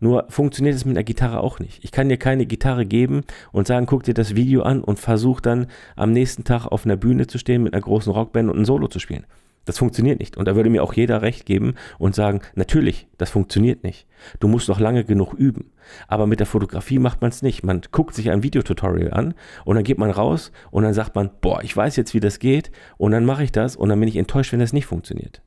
Nur 0.00 0.26
funktioniert 0.28 0.74
es 0.74 0.84
mit 0.84 0.96
der 0.96 1.04
Gitarre 1.04 1.40
auch 1.40 1.58
nicht. 1.58 1.82
Ich 1.84 1.92
kann 1.92 2.08
dir 2.08 2.18
keine 2.18 2.46
Gitarre 2.46 2.86
geben 2.86 3.22
und 3.52 3.66
sagen, 3.66 3.86
guck 3.86 4.02
dir 4.02 4.14
das 4.14 4.34
Video 4.34 4.62
an 4.62 4.82
und 4.82 4.98
versuch 4.98 5.40
dann 5.40 5.66
am 5.94 6.12
nächsten 6.12 6.44
Tag 6.44 6.66
auf 6.66 6.84
einer 6.84 6.96
Bühne 6.96 7.26
zu 7.26 7.38
stehen 7.38 7.62
mit 7.62 7.74
einer 7.74 7.82
großen 7.82 8.12
Rockband 8.12 8.50
und 8.50 8.58
ein 8.58 8.64
Solo 8.64 8.88
zu 8.88 8.98
spielen. 8.98 9.26
Das 9.66 9.78
funktioniert 9.78 10.20
nicht. 10.20 10.36
Und 10.36 10.46
da 10.46 10.54
würde 10.54 10.70
mir 10.70 10.82
auch 10.82 10.94
jeder 10.94 11.22
recht 11.22 11.44
geben 11.44 11.74
und 11.98 12.14
sagen, 12.14 12.40
natürlich, 12.54 13.08
das 13.18 13.30
funktioniert 13.30 13.82
nicht. 13.82 14.06
Du 14.38 14.46
musst 14.46 14.68
noch 14.68 14.78
lange 14.78 15.04
genug 15.04 15.34
üben. 15.34 15.72
Aber 16.06 16.26
mit 16.26 16.38
der 16.38 16.46
Fotografie 16.46 17.00
macht 17.00 17.20
man 17.20 17.30
es 17.30 17.42
nicht. 17.42 17.64
Man 17.64 17.82
guckt 17.90 18.14
sich 18.14 18.30
ein 18.30 18.44
Videotutorial 18.44 19.12
an 19.12 19.34
und 19.64 19.74
dann 19.74 19.84
geht 19.84 19.98
man 19.98 20.10
raus 20.10 20.52
und 20.70 20.84
dann 20.84 20.94
sagt 20.94 21.16
man, 21.16 21.30
boah, 21.40 21.62
ich 21.64 21.76
weiß 21.76 21.96
jetzt, 21.96 22.14
wie 22.14 22.20
das 22.20 22.38
geht 22.38 22.70
und 22.96 23.10
dann 23.10 23.24
mache 23.24 23.42
ich 23.42 23.50
das 23.50 23.74
und 23.74 23.88
dann 23.88 23.98
bin 23.98 24.08
ich 24.08 24.16
enttäuscht, 24.16 24.52
wenn 24.52 24.60
das 24.60 24.72
nicht 24.72 24.86
funktioniert. 24.86 25.42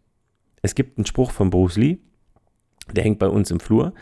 Es 0.61 0.75
gibt 0.75 0.97
einen 0.97 1.05
Spruch 1.05 1.31
von 1.31 1.49
Bruce 1.49 1.77
Lee, 1.77 1.99
der 2.91 3.05
hängt 3.05 3.19
bei 3.19 3.29
uns 3.29 3.51
im 3.51 3.61
Flur 3.61 3.93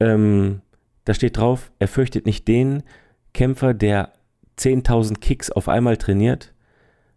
ähm, 0.00 0.62
da 1.04 1.14
steht 1.14 1.36
drauf, 1.36 1.70
er 1.78 1.88
fürchtet 1.88 2.26
nicht 2.26 2.48
den 2.48 2.82
Kämpfer, 3.32 3.74
der 3.74 4.12
10.000 4.58 5.20
Kicks 5.20 5.50
auf 5.50 5.68
einmal 5.68 5.96
trainiert, 5.96 6.52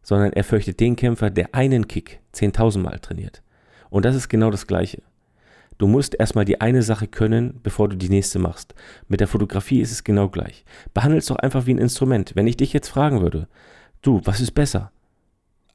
sondern 0.02 0.34
er 0.34 0.44
fürchtet 0.44 0.80
den 0.80 0.96
Kämpfer, 0.96 1.30
der 1.30 1.54
einen 1.56 1.88
Kick 1.88 2.20
10.000 2.34 2.80
Mal 2.80 3.00
trainiert. 3.00 3.42
Und 3.90 4.06
das 4.06 4.16
ist 4.16 4.30
genau 4.30 4.52
das 4.52 4.68
Gleiche. 4.68 5.02
Du 5.78 5.88
musst 5.88 6.16
erstmal 6.16 6.46
die 6.46 6.62
eine 6.62 6.84
Sache 6.84 7.08
können, 7.08 7.60
bevor 7.63 7.90
du 7.90 7.98
die 7.98 8.10
nächste 8.10 8.40
machst. 8.40 8.75
Mit 9.08 9.20
der 9.20 9.28
Fotografie 9.28 9.82
ist 9.82 9.92
es 9.92 10.04
genau 10.04 10.30
gleich. 10.30 10.66
Behandle 10.94 11.18
es 11.18 11.25
doch 11.25 11.38
einfach 11.38 11.66
wie 11.66 11.74
ein 11.74 11.80
Instrument. 11.80 12.36
Wenn 12.36 12.48
ich 12.48 12.58
dich 12.58 12.74
jetzt 12.74 12.90
fragen 12.90 13.22
würde, 13.22 13.48
du, 14.02 14.22
was 14.24 14.40
ist 14.40 14.52
besser? 14.52 14.92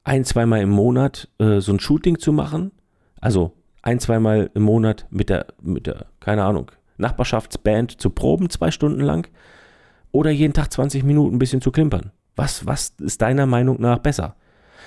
Ein, 0.03 0.23
zweimal 0.23 0.61
im 0.61 0.69
Monat 0.69 1.29
äh, 1.39 1.59
so 1.59 1.73
ein 1.73 1.79
Shooting 1.79 2.17
zu 2.17 2.31
machen? 2.31 2.71
Also 3.19 3.53
ein, 3.81 3.99
zweimal 3.99 4.49
im 4.53 4.63
Monat 4.63 5.05
mit 5.09 5.29
der, 5.29 5.47
mit 5.61 5.85
der, 5.85 6.07
keine 6.19 6.43
Ahnung, 6.43 6.71
Nachbarschaftsband 6.99 7.99
zu 7.99 8.09
proben, 8.09 8.49
zwei 8.49 8.71
Stunden 8.71 9.01
lang, 9.01 9.27
oder 10.11 10.31
jeden 10.31 10.53
Tag 10.53 10.71
20 10.71 11.03
Minuten 11.03 11.35
ein 11.35 11.39
bisschen 11.39 11.61
zu 11.61 11.71
klimpern. 11.71 12.11
Was, 12.35 12.65
was 12.65 12.93
ist 12.99 13.21
deiner 13.21 13.45
Meinung 13.45 13.81
nach 13.81 13.99
besser? 13.99 14.35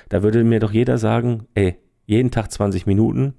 Da 0.08 0.22
würde 0.22 0.42
mir 0.44 0.60
doch 0.60 0.72
jeder 0.72 0.98
sagen, 0.98 1.46
ey, 1.54 1.76
Jeden 2.06 2.30
Tag 2.30 2.50
20 2.50 2.86
Minuten. 2.86 3.34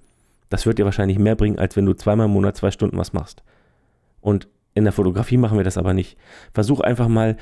Das 0.49 0.65
wird 0.65 0.79
dir 0.79 0.85
wahrscheinlich 0.85 1.19
mehr 1.19 1.35
bringen, 1.35 1.59
als 1.59 1.75
wenn 1.75 1.85
du 1.85 1.93
zweimal 1.93 2.27
im 2.27 2.33
Monat 2.33 2.57
zwei 2.57 2.71
Stunden 2.71 2.97
was 2.97 3.13
machst. 3.13 3.43
Und 4.21 4.47
in 4.73 4.83
der 4.83 4.93
Fotografie 4.93 5.37
machen 5.37 5.57
wir 5.57 5.63
das 5.63 5.77
aber 5.77 5.93
nicht. 5.93 6.17
Versuch 6.53 6.79
einfach 6.79 7.07
mal 7.07 7.37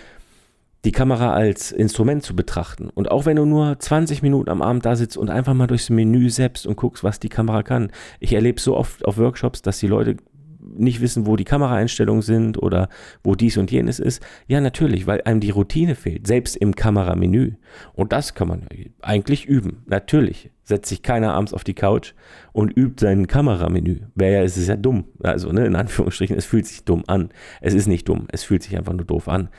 die 0.83 0.91
Kamera 0.91 1.33
als 1.33 1.71
Instrument 1.71 2.23
zu 2.23 2.35
betrachten. 2.35 2.89
Und 2.89 3.11
auch 3.11 3.25
wenn 3.25 3.35
du 3.35 3.45
nur 3.45 3.77
20 3.77 4.23
Minuten 4.23 4.49
am 4.49 4.61
Abend 4.61 4.85
da 4.85 4.95
sitzt 4.95 5.15
und 5.15 5.29
einfach 5.29 5.53
mal 5.53 5.67
durchs 5.67 5.89
Menü 5.89 6.29
selbst 6.29 6.65
und 6.65 6.75
guckst, 6.75 7.03
was 7.03 7.19
die 7.19 7.29
Kamera 7.29 7.61
kann. 7.61 7.91
Ich 8.19 8.33
erlebe 8.33 8.59
so 8.59 8.75
oft 8.75 9.05
auf 9.05 9.17
Workshops, 9.17 9.61
dass 9.61 9.77
die 9.77 9.87
Leute 9.87 10.17
nicht 10.63 11.01
wissen, 11.01 11.25
wo 11.25 11.35
die 11.35 11.43
Kameraeinstellungen 11.43 12.21
sind 12.21 12.61
oder 12.61 12.89
wo 13.23 13.35
dies 13.35 13.57
und 13.57 13.71
jenes 13.71 13.99
ist. 13.99 14.21
Ja, 14.47 14.61
natürlich, 14.61 15.07
weil 15.07 15.21
einem 15.21 15.39
die 15.39 15.49
Routine 15.49 15.95
fehlt, 15.95 16.27
selbst 16.27 16.55
im 16.55 16.75
Kameramenü. 16.75 17.53
Und 17.93 18.11
das 18.13 18.33
kann 18.33 18.47
man 18.47 18.67
eigentlich 19.01 19.45
üben. 19.45 19.83
Natürlich 19.87 20.51
setzt 20.63 20.89
sich 20.89 21.01
keiner 21.01 21.33
abends 21.33 21.53
auf 21.53 21.63
die 21.63 21.73
Couch 21.73 22.13
und 22.53 22.75
übt 22.75 23.05
sein 23.05 23.27
Kameramenü. 23.27 24.01
Wäre 24.15 24.35
ja, 24.35 24.43
es 24.43 24.57
ist 24.57 24.67
ja 24.67 24.75
dumm. 24.75 25.05
Also, 25.21 25.51
ne, 25.51 25.65
in 25.65 25.75
Anführungsstrichen, 25.75 26.37
es 26.37 26.45
fühlt 26.45 26.65
sich 26.65 26.85
dumm 26.85 27.03
an. 27.07 27.29
Es 27.59 27.73
ist 27.73 27.87
nicht 27.87 28.07
dumm, 28.07 28.27
es 28.31 28.43
fühlt 28.43 28.63
sich 28.63 28.77
einfach 28.77 28.93
nur 28.93 29.05
doof 29.05 29.27
an. 29.27 29.49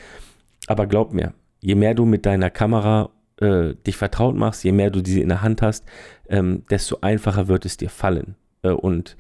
Aber 0.67 0.87
glaub 0.87 1.13
mir, 1.13 1.35
je 1.61 1.75
mehr 1.75 1.95
du 1.95 2.05
mit 2.05 2.25
deiner 2.27 2.51
Kamera 2.51 3.11
äh, 3.41 3.75
dich 3.87 3.97
vertraut 3.97 4.37
machst, 4.37 4.65
je 4.65 4.73
mehr 4.73 4.91
du 4.91 5.03
diese 5.03 5.21
in 5.21 5.29
der 5.29 5.43
Hand 5.43 5.63
hast, 5.63 5.85
ähm, 6.29 6.65
desto 6.71 6.99
einfacher 7.01 7.49
wird 7.49 7.67
es 7.67 7.77
dir 7.77 7.91
fallen. 7.91 8.37
Äh, 8.63 8.71
und 8.71 9.17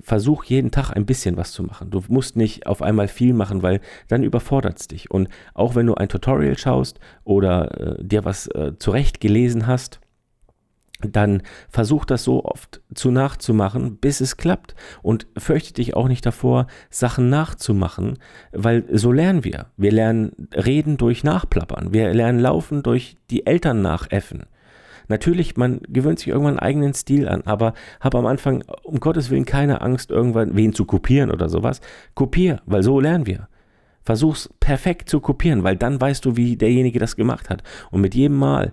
versuch 0.00 0.44
jeden 0.44 0.72
Tag 0.72 0.90
ein 0.90 1.06
bisschen 1.06 1.36
was 1.36 1.52
zu 1.52 1.62
machen. 1.62 1.90
Du 1.90 2.02
musst 2.08 2.36
nicht 2.36 2.66
auf 2.66 2.82
einmal 2.82 3.08
viel 3.08 3.34
machen, 3.34 3.62
weil 3.62 3.80
dann 4.08 4.24
überfordert 4.24 4.80
es 4.80 4.88
dich. 4.88 5.10
Und 5.10 5.28
auch 5.54 5.74
wenn 5.74 5.86
du 5.86 5.94
ein 5.94 6.08
Tutorial 6.08 6.58
schaust 6.58 6.98
oder 7.24 7.98
äh, 7.98 8.04
dir 8.04 8.24
was 8.24 8.48
äh, 8.48 8.72
zurecht 8.78 9.20
gelesen 9.20 9.66
hast, 9.66 10.00
dann 11.00 11.42
versuch 11.68 12.06
das 12.06 12.24
so 12.24 12.44
oft 12.44 12.80
zu 12.94 13.10
nachzumachen, 13.10 13.98
bis 13.98 14.20
es 14.20 14.38
klappt. 14.38 14.74
Und 15.02 15.26
fürchte 15.36 15.74
dich 15.74 15.94
auch 15.94 16.08
nicht 16.08 16.24
davor, 16.24 16.66
Sachen 16.90 17.28
nachzumachen, 17.28 18.18
weil 18.52 18.84
so 18.90 19.12
lernen 19.12 19.44
wir. 19.44 19.66
Wir 19.76 19.92
lernen 19.92 20.48
reden 20.54 20.96
durch 20.96 21.22
Nachplappern. 21.22 21.92
Wir 21.92 22.12
lernen 22.14 22.40
laufen 22.40 22.82
durch 22.82 23.16
die 23.30 23.46
Eltern 23.46 23.82
nachäffen. 23.82 24.46
Natürlich, 25.08 25.56
man 25.56 25.80
gewöhnt 25.88 26.18
sich 26.18 26.28
irgendwann 26.28 26.58
einen 26.58 26.66
eigenen 26.66 26.94
Stil 26.94 27.28
an, 27.28 27.42
aber 27.42 27.74
hab 28.00 28.14
am 28.14 28.26
Anfang 28.26 28.64
um 28.82 29.00
Gottes 29.00 29.30
Willen 29.30 29.44
keine 29.44 29.80
Angst, 29.80 30.10
irgendwann 30.10 30.56
wen 30.56 30.72
zu 30.72 30.84
kopieren 30.84 31.30
oder 31.30 31.48
sowas. 31.48 31.80
Kopier, 32.14 32.60
weil 32.66 32.82
so 32.82 33.00
lernen 33.00 33.26
wir. 33.26 33.48
Versuch's 34.02 34.48
perfekt 34.60 35.08
zu 35.08 35.20
kopieren, 35.20 35.64
weil 35.64 35.76
dann 35.76 36.00
weißt 36.00 36.24
du, 36.24 36.36
wie 36.36 36.56
derjenige 36.56 36.98
das 36.98 37.16
gemacht 37.16 37.50
hat. 37.50 37.62
Und 37.90 38.00
mit 38.00 38.14
jedem 38.14 38.36
Mal 38.36 38.72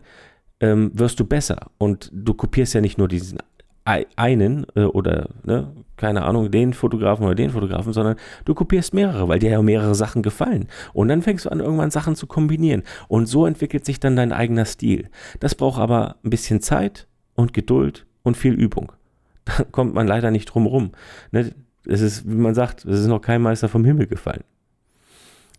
ähm, 0.60 0.92
wirst 0.94 1.20
du 1.20 1.26
besser. 1.26 1.72
Und 1.78 2.10
du 2.14 2.34
kopierst 2.34 2.74
ja 2.74 2.82
nicht 2.82 2.98
nur 2.98 3.08
diesen 3.08 3.40
einen 3.86 4.66
äh, 4.76 4.84
oder 4.84 5.30
ne, 5.44 5.74
keine 5.98 6.24
Ahnung, 6.24 6.52
den 6.52 6.74
Fotografen 6.74 7.26
oder 7.26 7.36
den 7.36 7.52
Fotografen, 7.52 7.94
sondern 7.94 8.16
du 8.46 8.54
kopierst 8.54 8.94
mehrere, 8.94 9.28
weil 9.28 9.40
dir 9.40 9.52
ja 9.52 9.62
mehrere 9.62 9.96
Sachen 9.96 10.22
gefallen. 10.22 10.68
Und 10.94 11.10
dann 11.10 11.22
fängst 11.22 11.46
du 11.46 11.50
an, 11.50 11.60
irgendwann 11.60 11.92
Sachen 11.92 12.16
zu 12.16 12.28
kombinieren. 12.28 12.84
Und 13.08 13.28
so 13.28 13.46
entwickelt 13.46 13.86
sich 13.86 14.00
dann 14.00 14.16
dein 14.16 14.32
eigener 14.32 14.66
Stil. 14.66 15.10
Das 15.40 15.56
braucht 15.56 15.80
aber 15.80 16.16
ein 16.24 16.30
bisschen 16.30 16.62
Zeit 16.62 17.08
und 17.36 17.54
Geduld 17.54 18.06
und 18.24 18.38
viel 18.38 18.54
Übung. 18.54 18.92
Da 19.46 19.66
kommt 19.66 19.94
man 19.94 20.08
leider 20.08 20.32
nicht 20.32 20.46
drum 20.46 20.68
rum. 20.68 20.92
Ne? 21.32 21.54
Es 21.86 22.00
ist, 22.00 22.26
wie 22.26 22.36
man 22.36 22.56
sagt, 22.56 22.86
es 22.86 23.02
ist 23.02 23.08
noch 23.08 23.20
kein 23.20 23.42
Meister 23.42 23.68
vom 23.68 23.84
Himmel 23.84 24.08
gefallen. 24.08 24.46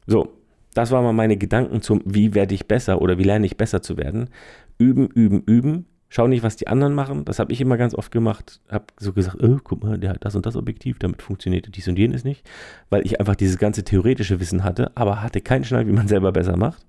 So, 0.07 0.33
das 0.73 0.90
waren 0.90 1.04
mal 1.04 1.12
meine 1.12 1.37
Gedanken 1.37 1.83
zum, 1.83 2.00
wie 2.07 2.35
werde 2.35 2.54
ich 2.54 2.66
besser 2.66 3.02
oder 3.02 3.19
wie 3.19 3.25
lerne 3.25 3.45
ich 3.45 3.59
besser 3.59 3.83
zu 3.83 3.99
werden. 3.99 4.31
Üben, 4.78 5.07
üben, 5.09 5.43
üben 5.45 5.85
Schau 6.14 6.28
nicht, 6.28 6.44
was 6.44 6.54
die 6.54 6.68
anderen 6.68 6.94
machen. 6.94 7.25
Das 7.25 7.40
habe 7.40 7.52
ich 7.52 7.61
immer 7.61 7.76
ganz 7.76 7.92
oft 7.92 8.12
gemacht. 8.12 8.61
Habe 8.71 8.85
so 9.00 9.12
gesagt, 9.12 9.42
oh, 9.42 9.59
guck 9.64 9.83
mal, 9.83 9.99
der 9.99 10.11
hat 10.11 10.25
das 10.25 10.37
und 10.37 10.47
das 10.47 10.54
Objektiv, 10.54 11.00
damit 11.00 11.23
funktioniert 11.23 11.75
dies 11.75 11.88
und 11.88 11.99
jenes 11.99 12.23
nicht. 12.23 12.49
Weil 12.88 13.04
ich 13.04 13.18
einfach 13.18 13.35
dieses 13.35 13.59
ganze 13.59 13.83
theoretische 13.83 14.38
Wissen 14.38 14.62
hatte, 14.62 14.97
aber 14.97 15.23
hatte 15.23 15.40
keinen 15.40 15.64
Schneid, 15.64 15.88
wie 15.88 15.92
man 15.92 16.06
selber 16.14 16.30
besser 16.30 16.56
macht. 16.56 16.87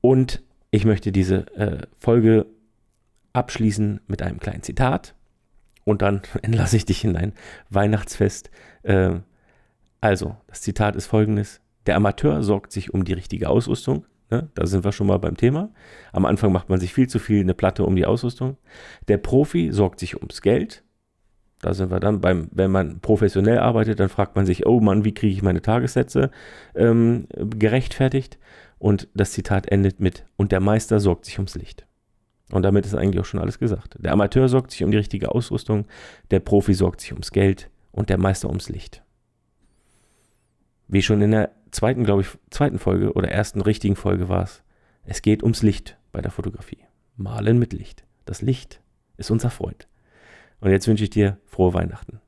Und 0.00 0.42
ich 0.70 0.86
möchte 0.86 1.12
diese 1.12 1.46
äh, 1.58 1.86
Folge 1.98 2.46
abschließen 3.34 4.00
mit 4.06 4.22
einem 4.22 4.40
kleinen 4.40 4.62
Zitat. 4.62 5.14
Und 5.84 6.00
dann 6.00 6.22
entlasse 6.40 6.78
ich 6.78 6.86
dich 6.86 7.04
in 7.04 7.12
dein 7.12 7.34
Weihnachtsfest. 7.68 8.50
Äh, 8.82 9.16
also, 10.00 10.38
das 10.46 10.62
Zitat 10.62 10.96
ist 10.96 11.04
folgendes. 11.04 11.60
Der 11.84 11.96
Amateur 11.96 12.42
sorgt 12.42 12.72
sich 12.72 12.94
um 12.94 13.04
die 13.04 13.12
richtige 13.12 13.50
Ausrüstung, 13.50 14.06
Ne? 14.30 14.48
Da 14.54 14.66
sind 14.66 14.84
wir 14.84 14.92
schon 14.92 15.06
mal 15.06 15.18
beim 15.18 15.36
Thema. 15.36 15.70
Am 16.12 16.24
Anfang 16.24 16.52
macht 16.52 16.68
man 16.68 16.80
sich 16.80 16.92
viel 16.92 17.08
zu 17.08 17.18
viel 17.18 17.40
eine 17.40 17.54
Platte 17.54 17.84
um 17.84 17.94
die 17.96 18.06
Ausrüstung. 18.06 18.56
Der 19.08 19.18
Profi 19.18 19.70
sorgt 19.72 20.00
sich 20.00 20.16
ums 20.16 20.42
Geld. 20.42 20.82
Da 21.62 21.72
sind 21.74 21.90
wir 21.90 22.00
dann 22.00 22.20
beim, 22.20 22.48
wenn 22.52 22.70
man 22.70 23.00
professionell 23.00 23.58
arbeitet, 23.58 23.98
dann 23.98 24.08
fragt 24.08 24.36
man 24.36 24.44
sich, 24.44 24.66
oh 24.66 24.80
Mann, 24.80 25.04
wie 25.04 25.14
kriege 25.14 25.32
ich 25.32 25.42
meine 25.42 25.62
Tagessätze 25.62 26.30
ähm, 26.74 27.28
gerechtfertigt? 27.36 28.38
Und 28.78 29.08
das 29.14 29.32
Zitat 29.32 29.66
endet 29.68 30.00
mit, 30.00 30.26
und 30.36 30.52
der 30.52 30.60
Meister 30.60 31.00
sorgt 31.00 31.24
sich 31.24 31.38
ums 31.38 31.54
Licht. 31.54 31.86
Und 32.50 32.62
damit 32.62 32.84
ist 32.84 32.94
eigentlich 32.94 33.20
auch 33.20 33.24
schon 33.24 33.40
alles 33.40 33.58
gesagt. 33.58 33.96
Der 33.98 34.12
Amateur 34.12 34.48
sorgt 34.48 34.70
sich 34.70 34.84
um 34.84 34.90
die 34.90 34.98
richtige 34.98 35.32
Ausrüstung, 35.32 35.86
der 36.30 36.40
Profi 36.40 36.74
sorgt 36.74 37.00
sich 37.00 37.12
ums 37.12 37.32
Geld 37.32 37.70
und 37.90 38.10
der 38.10 38.18
Meister 38.18 38.48
ums 38.48 38.68
Licht. 38.68 39.02
Wie 40.88 41.02
schon 41.02 41.22
in 41.22 41.32
der 41.32 41.50
zweiten, 41.76 42.04
glaube 42.04 42.22
ich, 42.22 42.28
zweiten 42.50 42.78
Folge 42.78 43.12
oder 43.12 43.28
ersten 43.28 43.60
richtigen 43.60 43.96
Folge 43.96 44.28
war 44.28 44.42
es. 44.42 44.62
Es 45.04 45.22
geht 45.22 45.42
ums 45.42 45.62
Licht 45.62 45.96
bei 46.10 46.20
der 46.20 46.30
Fotografie. 46.30 46.84
Malen 47.16 47.58
mit 47.58 47.72
Licht. 47.72 48.04
Das 48.24 48.42
Licht 48.42 48.80
ist 49.16 49.30
unser 49.30 49.50
Freund. 49.50 49.86
Und 50.60 50.70
jetzt 50.70 50.88
wünsche 50.88 51.04
ich 51.04 51.10
dir 51.10 51.38
frohe 51.44 51.74
Weihnachten. 51.74 52.20